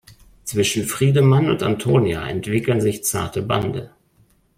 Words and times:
Zwischen 0.45 0.87
Friedemann 0.87 1.47
und 1.51 1.61
Antonia 1.61 2.27
entwickeln 2.27 2.81
sich 2.81 3.03
zarte 3.03 3.43
Bande. 3.43 3.91